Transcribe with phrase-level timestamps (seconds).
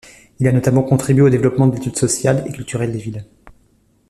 [0.39, 3.25] Il a notamment contribué au développement de l'étude sociale et culturelle des villes.